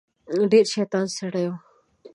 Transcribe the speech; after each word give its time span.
ډیر 0.51 0.65
شیطان 0.73 1.05
سړی 1.17 1.45
و. 1.49 1.53